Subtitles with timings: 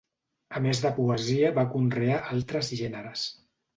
[0.59, 3.29] A més de poesia va conrear altres gèneres.